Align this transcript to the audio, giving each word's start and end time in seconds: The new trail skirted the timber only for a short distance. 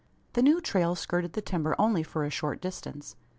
The 0.33 0.41
new 0.41 0.59
trail 0.61 0.95
skirted 0.95 1.33
the 1.33 1.43
timber 1.43 1.75
only 1.77 2.01
for 2.01 2.23
a 2.25 2.31
short 2.31 2.59
distance. 2.59 3.15